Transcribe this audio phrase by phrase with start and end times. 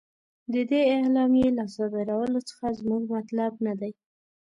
[0.53, 3.91] د دې اعلامیې له صادرولو څخه زموږ مطلب نه دی.